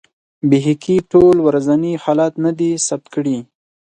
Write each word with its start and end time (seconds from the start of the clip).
بیهقي 0.49 0.95
ټول 1.11 1.35
ورځني 1.47 1.93
حالات 2.03 2.33
نه 2.45 2.51
دي 2.59 2.71
ثبت 2.87 3.07
کړي. 3.15 3.37